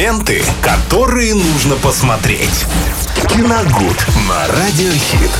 Ленты, 0.00 0.42
которые 0.62 1.34
нужно 1.34 1.76
посмотреть. 1.76 2.64
Киногуд 3.28 4.06
на 4.30 4.46
Радиохит. 4.48 5.30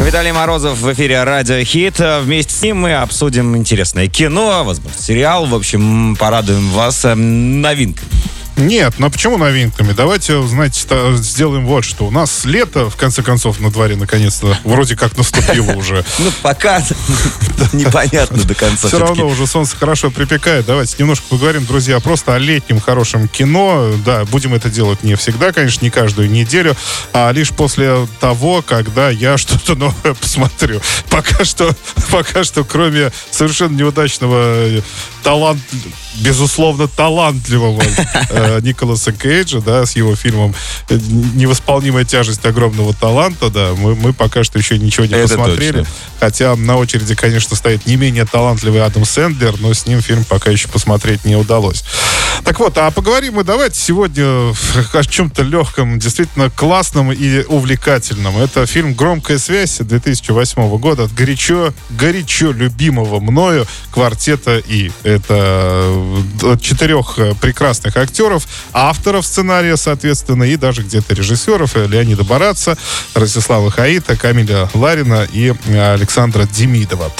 Виталий 0.00 0.32
Морозов 0.32 0.78
в 0.78 0.92
эфире 0.92 1.22
Радио 1.22 1.62
Хит. 1.62 2.00
Вместе 2.00 2.52
с 2.52 2.60
ним 2.62 2.78
мы 2.78 2.94
обсудим 2.94 3.56
интересное 3.56 4.08
кино, 4.08 4.64
возможно, 4.64 4.98
сериал. 5.00 5.46
В 5.46 5.54
общем, 5.54 6.16
порадуем 6.16 6.70
вас 6.70 7.04
э, 7.04 7.14
новинками. 7.14 8.08
Нет, 8.56 8.94
но 8.98 9.10
почему 9.10 9.36
новинками? 9.36 9.92
Давайте, 9.92 10.40
знаете, 10.46 10.80
сделаем 11.16 11.66
вот 11.66 11.84
что. 11.84 12.06
У 12.06 12.10
нас 12.10 12.44
лето, 12.44 12.88
в 12.88 12.96
конце 12.96 13.22
концов, 13.22 13.58
на 13.60 13.70
дворе, 13.70 13.96
наконец-то, 13.96 14.56
вроде 14.64 14.96
как 14.96 15.16
наступило 15.16 15.72
уже. 15.76 16.04
Ну, 16.18 16.30
пока 16.42 16.82
непонятно 17.72 18.42
до 18.44 18.54
конца. 18.54 18.88
Все 18.88 18.98
равно 18.98 19.26
уже 19.26 19.46
солнце 19.46 19.76
хорошо 19.76 20.10
припекает. 20.10 20.66
Давайте 20.66 20.94
немножко 20.98 21.26
поговорим, 21.28 21.66
друзья, 21.66 21.98
просто 21.98 22.34
о 22.34 22.38
летнем 22.38 22.80
хорошем 22.80 23.26
кино. 23.28 23.92
Да, 24.04 24.24
будем 24.26 24.54
это 24.54 24.70
делать 24.70 25.02
не 25.02 25.16
всегда, 25.16 25.52
конечно, 25.52 25.84
не 25.84 25.90
каждую 25.90 26.30
неделю, 26.30 26.76
а 27.12 27.30
лишь 27.32 27.50
после 27.50 28.06
того, 28.20 28.62
когда 28.62 29.10
я 29.10 29.36
что-то 29.44 29.74
новое 29.74 30.14
посмотрю. 30.14 30.80
Пока 31.10 31.44
что, 31.44 31.74
пока 32.10 32.44
что, 32.44 32.64
кроме 32.64 33.10
совершенно 33.30 33.76
неудачного 33.76 34.82
талант, 35.24 35.60
безусловно, 36.16 36.86
талантливого 36.86 37.82
э, 38.30 38.43
Николаса 38.60 39.12
Кейджа, 39.12 39.60
да, 39.60 39.86
с 39.86 39.96
его 39.96 40.14
фильмом 40.16 40.54
э, 40.88 40.98
«Невосполнимая 41.34 42.04
тяжесть 42.04 42.44
огромного 42.44 42.94
таланта», 42.94 43.50
да, 43.50 43.72
мы, 43.76 43.94
мы 43.94 44.12
пока 44.12 44.44
что 44.44 44.58
еще 44.58 44.78
ничего 44.78 45.06
не 45.06 45.14
Это 45.14 45.28
посмотрели. 45.28 45.78
Точно. 45.78 45.92
Хотя 46.20 46.56
на 46.56 46.76
очереди, 46.76 47.14
конечно, 47.14 47.56
стоит 47.56 47.86
не 47.86 47.96
менее 47.96 48.24
талантливый 48.24 48.84
Адам 48.84 49.04
Сэндлер, 49.04 49.54
но 49.60 49.74
с 49.74 49.86
ним 49.86 50.00
фильм 50.00 50.24
пока 50.24 50.50
еще 50.50 50.68
посмотреть 50.68 51.24
не 51.24 51.36
удалось. 51.36 51.84
Так 52.44 52.58
вот, 52.60 52.76
а 52.78 52.90
поговорим 52.90 53.34
мы 53.34 53.44
давайте 53.44 53.78
сегодня 53.78 54.24
о 54.92 55.02
чем-то 55.02 55.42
легком, 55.42 55.98
действительно 55.98 56.50
классном 56.50 57.12
и 57.12 57.44
увлекательном. 57.44 58.38
Это 58.38 58.66
фильм 58.66 58.94
«Громкая 58.94 59.38
связь» 59.38 59.78
2008 59.78 60.76
года 60.78 61.04
от 61.04 61.14
горячо, 61.14 61.72
горячо 61.90 62.52
любимого 62.52 63.20
мною 63.20 63.66
квартета 63.90 64.58
«И». 64.58 64.90
Это 65.04 65.86
э, 66.42 66.56
четырех 66.60 67.18
э, 67.18 67.34
прекрасных 67.40 67.96
актеров, 67.96 68.33
авторов 68.72 69.26
сценария, 69.26 69.76
соответственно, 69.76 70.44
и 70.44 70.56
даже 70.56 70.82
где-то 70.82 71.14
режиссеров 71.14 71.76
э, 71.76 71.86
Леонида 71.86 72.24
Бараца, 72.24 72.76
Ростислава 73.14 73.70
Хаита, 73.70 74.16
Камиля 74.16 74.68
Ларина 74.74 75.26
и 75.32 75.54
Александра 75.68 76.44
Демидова. 76.44 77.10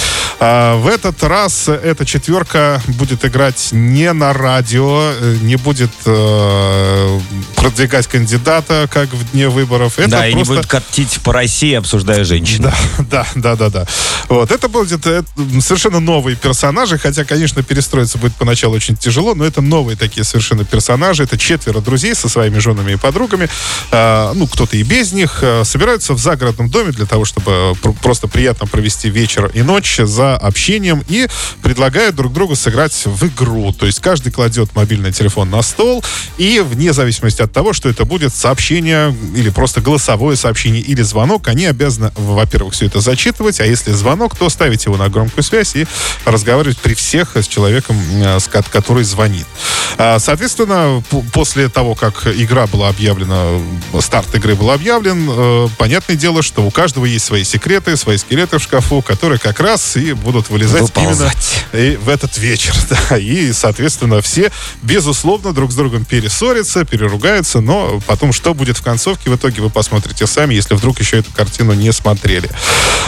А 0.40 0.76
в 0.76 0.86
этот 0.88 1.22
раз 1.22 1.68
эта 1.68 2.04
четверка 2.04 2.82
будет 2.98 3.24
играть 3.24 3.70
не 3.72 4.12
на 4.12 4.32
радио, 4.32 5.12
не 5.42 5.56
будет 5.56 5.90
э, 6.06 7.20
продвигать 7.56 8.06
кандидата, 8.06 8.88
как 8.92 9.08
в 9.12 9.32
дне 9.32 9.48
выборов. 9.48 9.98
Это 9.98 10.10
да, 10.10 10.16
просто... 10.18 10.30
и 10.30 10.34
не 10.34 10.44
будет 10.44 10.66
коптить 10.66 11.20
по 11.22 11.32
России, 11.32 11.74
обсуждая 11.74 12.24
женщин. 12.24 12.64
Да, 12.64 12.74
да, 13.10 13.26
да, 13.34 13.56
да, 13.56 13.70
да. 13.70 13.86
Вот, 14.28 14.50
это 14.50 14.68
будет 14.68 15.06
это, 15.06 15.24
совершенно 15.60 16.00
новые 16.00 16.36
персонажи, 16.36 16.98
хотя, 16.98 17.24
конечно, 17.24 17.62
перестроиться 17.62 18.18
будет 18.18 18.34
поначалу 18.34 18.74
очень 18.74 18.96
тяжело, 18.96 19.34
но 19.34 19.44
это 19.44 19.60
новые 19.60 19.96
такие 19.96 20.24
совершенно 20.24 20.64
персонажи. 20.64 21.22
Это 21.22 21.38
четверо 21.38 21.80
друзей 21.80 22.14
со 22.14 22.28
своими 22.28 22.58
женами 22.58 22.92
и 22.92 22.96
подругами. 22.96 23.48
Э, 23.90 24.32
ну, 24.34 24.46
кто-то 24.46 24.76
и 24.76 24.82
без 24.82 25.12
них. 25.12 25.38
Э, 25.42 25.64
собираются 25.64 26.14
в 26.14 26.18
загородном 26.18 26.70
доме 26.70 26.92
для 26.92 27.06
того, 27.06 27.24
чтобы 27.24 27.74
просто 28.02 28.28
приятно 28.28 28.66
провести 28.66 29.08
вечер 29.10 29.50
и 29.54 29.62
ночь 29.62 30.00
за 30.14 30.36
общением 30.36 31.04
и 31.08 31.28
предлагают 31.62 32.14
друг 32.14 32.32
другу 32.32 32.56
сыграть 32.56 32.94
в 33.04 33.26
игру. 33.26 33.72
То 33.72 33.86
есть 33.86 34.00
каждый 34.00 34.32
кладет 34.32 34.74
мобильный 34.74 35.12
телефон 35.12 35.50
на 35.50 35.62
стол 35.62 36.02
и 36.38 36.60
вне 36.64 36.92
зависимости 36.92 37.42
от 37.42 37.52
того, 37.52 37.72
что 37.72 37.88
это 37.88 38.04
будет 38.04 38.34
сообщение 38.34 39.14
или 39.34 39.50
просто 39.50 39.80
голосовое 39.80 40.36
сообщение 40.36 40.80
или 40.80 41.02
звонок, 41.02 41.48
они 41.48 41.66
обязаны, 41.66 42.12
во-первых, 42.16 42.74
все 42.74 42.86
это 42.86 43.00
зачитывать, 43.00 43.60
а 43.60 43.66
если 43.66 43.92
звонок, 43.92 44.36
то 44.36 44.48
ставить 44.48 44.84
его 44.86 44.96
на 44.96 45.08
громкую 45.08 45.42
связь 45.42 45.74
и 45.76 45.86
разговаривать 46.24 46.78
при 46.78 46.94
всех 46.94 47.36
с 47.36 47.46
человеком, 47.46 47.96
э, 48.12 48.38
который 48.70 49.04
звонит. 49.04 49.46
А, 49.98 50.18
соответственно, 50.18 51.02
после 51.32 51.68
того, 51.68 51.94
как 51.94 52.26
игра 52.26 52.66
была 52.66 52.88
объявлена, 52.88 53.60
старт 54.00 54.34
игры 54.34 54.54
был 54.54 54.70
объявлен, 54.70 55.28
э, 55.30 55.68
понятное 55.78 56.16
дело, 56.16 56.42
что 56.42 56.64
у 56.64 56.70
каждого 56.70 57.04
есть 57.04 57.24
свои 57.24 57.44
секреты, 57.44 57.96
свои 57.96 58.16
скелеты 58.16 58.58
в 58.58 58.62
шкафу, 58.62 59.02
которые 59.02 59.38
как 59.38 59.60
раз 59.60 59.96
и 59.96 60.03
будут 60.12 60.50
вылезать 60.50 60.82
Выползать. 60.82 61.64
именно 61.72 61.74
и 61.74 61.96
в 61.96 62.08
этот 62.08 62.38
вечер. 62.38 62.74
Да. 63.10 63.16
И, 63.16 63.52
соответственно, 63.52 64.20
все, 64.20 64.52
безусловно, 64.82 65.52
друг 65.52 65.72
с 65.72 65.74
другом 65.74 66.04
перессорятся, 66.04 66.84
переругаются, 66.84 67.60
но 67.60 68.00
потом 68.06 68.32
что 68.32 68.54
будет 68.54 68.76
в 68.76 68.82
концовке, 68.82 69.30
в 69.30 69.36
итоге 69.36 69.62
вы 69.62 69.70
посмотрите 69.70 70.26
сами, 70.26 70.54
если 70.54 70.74
вдруг 70.74 71.00
еще 71.00 71.18
эту 71.18 71.32
картину 71.32 71.72
не 71.72 71.92
смотрели. 71.92 72.48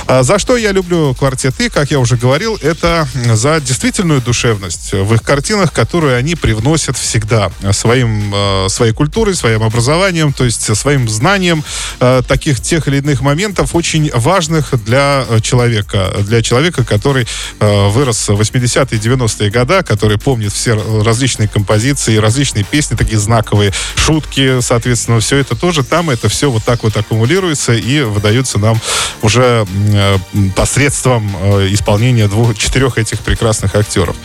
А 0.07 0.23
за 0.23 0.39
что 0.39 0.57
я 0.57 0.73
люблю 0.73 1.15
квартеты, 1.15 1.71
как 1.71 1.91
я 1.91 2.01
уже 2.01 2.17
говорил, 2.17 2.57
это 2.62 3.07
за 3.34 3.61
действительную 3.61 4.21
душевность 4.21 4.93
в 4.93 5.15
их 5.15 5.23
картинах, 5.23 5.73
которую 5.73 6.17
они 6.17 6.34
привносят 6.34 6.97
всегда 6.97 7.53
своим, 7.73 8.33
э, 8.34 8.69
своей 8.69 8.93
культурой, 8.93 9.34
своим 9.34 9.63
образованием, 9.63 10.33
то 10.33 10.45
есть 10.45 10.75
своим 10.77 11.09
знанием 11.09 11.63
э, 12.01 12.23
таких 12.27 12.61
тех 12.61 12.89
или 12.89 12.99
иных 12.99 13.21
моментов, 13.21 13.75
очень 13.75 14.11
важных 14.15 14.83
для 14.84 15.25
человека, 15.43 16.15
для 16.21 16.43
человека, 16.43 16.84
который 16.87 17.27
э, 17.61 17.89
вырос 17.89 18.29
в 18.29 18.41
80-е 18.41 18.99
90-е 18.99 19.51
годы, 19.51 19.83
который 19.83 20.19
помнит 20.19 20.53
все 20.53 20.75
различные 21.05 21.49
композиции, 21.49 22.17
различные 22.17 22.65
песни, 22.65 22.97
такие 22.97 23.19
знаковые, 23.19 23.73
шутки, 23.97 24.61
соответственно, 24.61 25.21
все 25.21 25.37
это 25.37 25.57
тоже 25.57 25.85
там, 25.85 26.11
это 26.11 26.29
все 26.29 26.51
вот 26.51 26.65
так 26.65 26.83
вот 26.83 26.97
аккумулируется 26.97 27.75
и 27.75 28.03
выдается 28.03 28.59
нам 28.59 28.81
уже 29.23 29.67
э, 29.93 30.19
посредством 30.55 31.35
э, 31.41 31.69
исполнения 31.71 32.29
двух, 32.29 32.57
четырех 32.57 32.99
этих 32.99 33.21
прекрасных 33.21 33.75
актеров. 33.75 34.17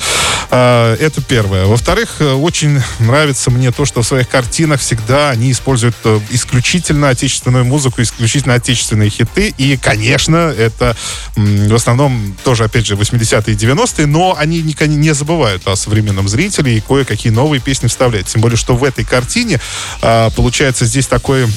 Э, 0.52 0.98
это 1.00 1.22
первое. 1.22 1.66
Во-вторых, 1.66 2.16
э, 2.20 2.34
очень 2.34 2.82
нравится 3.00 3.50
мне 3.52 3.72
то, 3.72 3.86
что 3.86 4.02
в 4.02 4.08
своих 4.08 4.28
картинах 4.28 4.82
всегда 4.82 5.30
они 5.30 5.52
используют 5.52 5.96
э, 6.04 6.20
исключительно 6.30 7.10
отечественную 7.10 7.64
музыку, 7.66 8.02
исключительно 8.02 8.56
отечественные 8.56 9.10
хиты, 9.10 9.54
и, 9.58 9.78
конечно, 9.78 10.36
это 10.36 10.96
в 11.36 11.74
основном 11.74 12.36
тоже, 12.52 12.66
опять 12.66 12.86
же, 12.86 12.96
80-е 12.96 13.54
и 13.54 13.58
90-е, 13.58 14.08
но 14.08 14.36
они 14.38 14.62
не, 14.62 14.76
не 14.88 15.14
забывают 15.14 15.66
о 15.70 15.78
современном 15.78 16.28
зрителе 16.28 16.76
и 16.76 16.82
кое-какие 16.82 17.32
новые 17.32 17.62
песни 17.62 17.88
вставляют. 17.88 18.28
Тем 18.28 18.42
более, 18.42 18.58
что 18.58 18.76
в 18.76 18.84
этой 18.84 19.06
картине 19.06 19.58
а, 20.02 20.32
получается 20.32 20.84
здесь 20.84 21.08
такой 21.08 21.48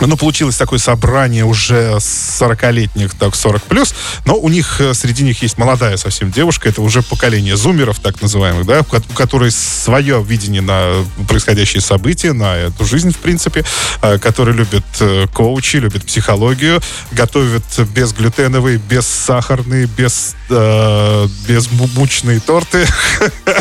ну, 0.00 0.16
получилось 0.16 0.56
такое 0.56 0.78
собрание 0.78 1.44
уже 1.44 1.96
40-летних, 1.98 3.14
так, 3.14 3.34
40 3.34 3.62
плюс, 3.64 3.94
но 4.24 4.36
у 4.36 4.48
них, 4.48 4.80
э, 4.80 4.94
среди 4.94 5.22
них 5.24 5.42
есть 5.42 5.58
молодая 5.58 5.96
совсем 5.96 6.30
девушка, 6.30 6.68
это 6.68 6.82
уже 6.82 7.02
поколение 7.02 7.56
зумеров, 7.56 7.98
так 7.98 8.20
называемых, 8.22 8.66
да, 8.66 8.80
у 8.80 9.14
которой 9.14 9.50
свое 9.50 10.22
видение 10.22 10.62
на 10.62 11.04
происходящие 11.28 11.80
события, 11.80 12.32
на 12.32 12.56
эту 12.56 12.84
жизнь, 12.84 13.12
в 13.12 13.18
принципе, 13.18 13.64
э, 14.02 14.18
которые 14.18 14.56
любят 14.56 14.84
э, 15.00 15.26
коучи, 15.32 15.76
любят 15.76 16.04
психологию, 16.04 16.80
готовят 17.12 17.64
безглютеновые, 17.94 18.78
бессахарные, 18.78 19.86
без, 19.86 20.34
э, 20.48 21.28
безмучные 21.46 22.40
торты. 22.40 22.86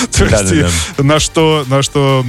То 0.16 0.24
есть, 0.24 0.98
на 0.98 1.20
что, 1.20 1.64
на 1.68 1.82
что 1.82 2.24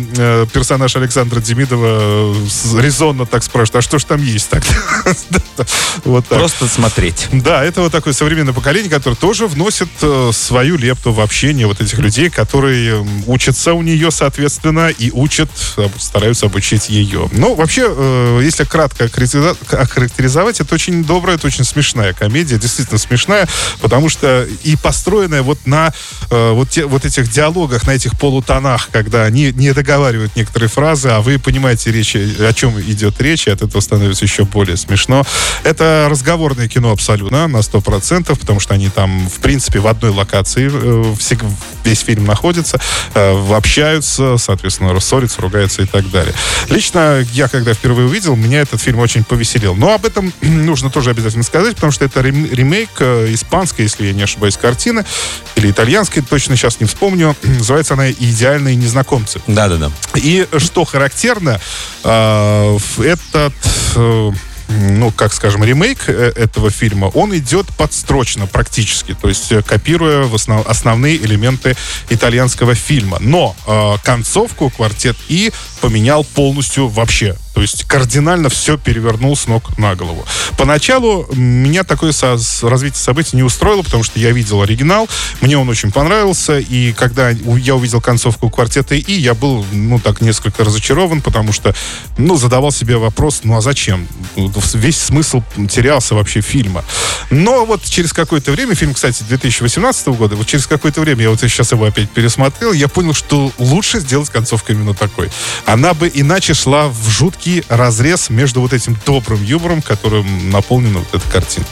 персонаж 0.53 0.95
Александра 0.95 1.39
Демидова 1.39 2.35
резонно 2.79 3.25
так 3.25 3.43
спрашивают, 3.43 3.77
а 3.77 3.81
что 3.81 3.99
ж 3.99 4.03
там 4.05 4.23
есть 4.23 4.49
так? 4.49 4.63
вот 6.05 6.25
так. 6.27 6.39
Просто 6.39 6.67
смотреть. 6.67 7.27
Да, 7.31 7.63
это 7.63 7.81
вот 7.81 7.91
такое 7.91 8.13
современное 8.13 8.53
поколение, 8.53 8.89
которое 8.89 9.15
тоже 9.15 9.47
вносит 9.47 9.89
э, 10.01 10.31
свою 10.33 10.77
лепту 10.77 11.11
в 11.11 11.21
общение 11.21 11.67
вот 11.67 11.81
этих 11.81 11.97
людей, 11.99 12.29
которые 12.29 13.05
учатся 13.27 13.73
у 13.73 13.81
нее, 13.81 14.11
соответственно, 14.11 14.89
и 14.89 15.11
учат, 15.11 15.49
стараются 15.97 16.47
обучить 16.47 16.89
ее. 16.89 17.29
Ну, 17.31 17.56
вообще, 17.56 17.85
э, 17.88 18.41
если 18.44 18.63
кратко 18.63 19.06
охарактеризовать, 19.06 20.59
это 20.59 20.75
очень 20.75 21.03
добрая, 21.03 21.38
это 21.38 21.47
очень 21.47 21.63
смешная 21.63 22.13
комедия, 22.13 22.57
действительно 22.57 22.97
смешная, 22.97 23.47
потому 23.79 24.09
что 24.09 24.47
и 24.63 24.75
построенная 24.75 25.41
вот 25.41 25.59
на 25.65 25.94
э, 26.29 26.51
вот, 26.51 26.69
те, 26.69 26.85
вот 26.85 27.06
этих 27.06 27.29
диалогах, 27.29 27.61
на 27.68 27.92
этих 27.92 28.18
полутонах, 28.19 28.90
когда 28.92 29.25
они 29.25 29.52
не 29.52 29.74
договаривают 29.74 30.36
некоторые 30.36 30.69
фразы, 30.69 31.10
а 31.10 31.22
вы 31.22 31.40
понимаете 31.40 31.92
речь, 31.92 32.16
о 32.16 32.54
чем 32.54 32.80
идет 32.80 33.19
речь, 33.22 33.31
речи, 33.31 33.50
от 33.50 33.62
этого 33.62 33.81
становится 33.81 34.25
еще 34.25 34.46
более 34.46 34.78
смешно. 34.78 35.25
Это 35.63 36.08
разговорное 36.10 36.68
кино 36.68 36.92
абсолютно, 36.92 37.48
на 37.48 37.58
100%, 37.58 38.38
потому 38.38 38.60
что 38.60 38.74
они 38.74 38.90
там, 38.90 39.30
в 39.30 39.40
принципе, 39.40 39.80
в 39.80 39.88
одной 39.88 40.12
локации 40.12 40.69
э, 40.72 41.16
весь 41.84 42.00
фильм 42.00 42.25
находится, 42.25 42.80
э, 43.13 43.54
общаются, 43.54 44.38
соответственно, 44.38 44.94
рассорятся, 44.94 45.42
ругаются 45.42 45.81
и 45.81 45.86
так 45.86 46.10
далее. 46.12 46.34
Лично 46.69 47.25
я, 47.34 47.48
когда 47.48 47.74
впервые 47.74 48.08
увидел, 48.08 48.36
меня 48.36 48.62
этот 48.62 48.81
фильм 48.81 49.00
очень 49.00 49.24
повеселил. 49.24 49.75
Но 49.75 49.94
об 49.94 50.06
этом 50.06 50.34
нужно 50.42 50.90
тоже 50.90 51.12
обязательно 51.12 51.44
сказать, 51.44 51.75
потому 51.75 51.92
что 51.92 52.06
это 52.06 52.22
ремейк 52.22 52.90
э, 53.00 53.34
испанской, 53.34 53.86
если 53.86 54.08
я 54.08 54.13
не 54.13 54.24
ошибаюсь, 54.24 54.58
картины, 54.58 55.06
или 55.56 55.72
итальянской, 55.72 56.22
точно 56.22 56.56
сейчас 56.56 56.80
не 56.80 56.86
вспомню, 56.86 57.36
Называется 57.57 57.94
она 57.95 58.12
«Идеальные 58.12 58.75
незнакомцы». 58.75 59.42
Да-да-да. 59.48 59.92
И 60.15 60.48
что 60.57 60.86
характерно, 60.86 61.59
э, 62.03 62.77
в 62.77 63.01
этот... 63.01 63.53
э, 63.95 64.31
ну, 64.68 65.12
как 65.12 65.33
скажем, 65.33 65.63
ремейк 65.63 66.07
э, 66.07 66.31
этого 66.36 66.69
фильма, 66.69 67.07
он 67.07 67.36
идет 67.36 67.68
подстрочно 67.77 68.48
практически, 68.48 69.13
то 69.13 69.27
есть 69.27 69.51
э, 69.51 69.62
копируя 69.62 70.24
в 70.24 70.36
основ- 70.36 70.65
основные 70.65 71.18
элементы 71.18 71.75
итальянского 72.09 72.74
фильма. 72.74 73.18
Но 73.19 73.56
э, 73.68 73.95
концовку 74.03 74.69
«Квартет 74.69 75.18
И» 75.27 75.51
поменял 75.81 76.24
полностью 76.24 76.88
вообще. 76.88 77.36
То 77.53 77.62
есть 77.62 77.83
кардинально 77.83 78.50
все 78.50 78.77
перевернул 78.77 79.36
с 79.36 79.48
ног 79.48 79.77
на 79.77 79.95
голову. 79.95 80.25
Поначалу 80.57 81.27
меня 81.33 81.83
такое 81.83 82.12
со- 82.13 82.38
развитие 82.62 83.00
событий 83.01 83.36
не 83.36 83.44
устроило, 83.44 83.81
потому 83.83 84.03
что 84.03 84.19
я 84.19 84.31
видел 84.31 84.62
оригинал, 84.62 85.09
мне 85.42 85.57
он 85.57 85.68
очень 85.69 85.92
понравился, 85.92 86.59
и 86.59 86.94
когда 86.94 87.30
я 87.30 87.75
увидел 87.75 88.00
концовку 88.01 88.50
квартета 88.50 88.95
И, 88.95 89.13
я 89.13 89.33
был, 89.33 89.65
ну, 89.71 90.00
так 90.00 90.21
несколько 90.21 90.63
разочарован, 90.63 91.21
потому 91.21 91.51
что, 91.51 91.75
ну, 92.18 92.38
задавал 92.38 92.71
себе 92.71 92.98
вопрос, 92.98 93.42
ну, 93.44 93.57
а 93.57 93.62
зачем? 93.62 94.07
Весь 94.74 94.98
смысл 94.98 95.44
терялся 95.69 96.15
вообще 96.15 96.42
фильма. 96.42 96.86
Но 97.30 97.65
вот 97.65 97.83
через 97.83 98.13
какое-то 98.13 98.51
время, 98.51 98.75
фильм, 98.75 98.94
кстати, 98.94 99.24
2018 99.27 100.07
года, 100.07 100.36
вот 100.36 100.48
через 100.48 100.68
какое-то 100.68 101.01
время, 101.01 101.24
я 101.24 101.30
вот 101.30 101.42
сейчас 101.42 101.71
его 101.74 101.86
опять 101.86 102.09
пересмотрел, 102.09 102.71
я 102.71 102.88
понял, 102.88 103.13
что 103.13 103.51
лучше 103.57 104.00
сделать 104.00 104.30
концовку 104.30 104.71
именно 104.71 104.94
такой. 104.94 105.30
Она 105.65 105.94
бы 105.94 106.09
иначе 106.13 106.53
шла 106.53 106.88
в 106.88 107.09
жуткий 107.09 107.40
разрез 107.69 108.29
между 108.29 108.61
вот 108.61 108.73
этим 108.73 108.97
добрым 109.05 109.43
юмором, 109.43 109.81
которым 109.81 110.49
наполнена 110.49 110.99
вот 110.99 111.13
эта 111.13 111.31
картина. 111.31 111.65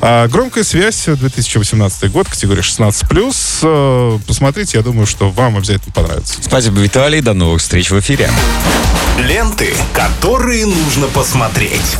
А, 0.00 0.26
громкая 0.28 0.64
связь, 0.64 1.04
2018 1.06 2.10
год, 2.10 2.28
категория 2.28 2.62
16+. 2.62 3.60
Э, 3.62 4.18
Посмотрите, 4.26 4.78
я 4.78 4.82
думаю, 4.82 5.06
что 5.06 5.30
вам 5.30 5.56
обязательно 5.56 5.92
понравится. 5.92 6.34
Спасибо, 6.42 6.80
Виталий. 6.80 7.20
До 7.20 7.34
новых 7.34 7.60
встреч 7.60 7.90
в 7.90 8.00
эфире. 8.00 8.30
Ленты, 9.18 9.74
которые 9.92 10.66
нужно 10.66 11.06
посмотреть. 11.08 11.96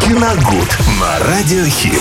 Киногуд 0.00 0.68
на 1.00 1.18
Радиохит. 1.18 1.90